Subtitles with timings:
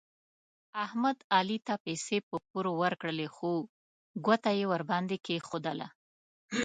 [0.85, 3.51] احمد علي ته پیسې په پور ورکړلې خو
[4.25, 5.87] ګوته یې ور باندې کېښودله.